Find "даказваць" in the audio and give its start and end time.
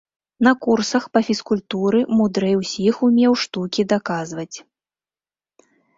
3.93-4.53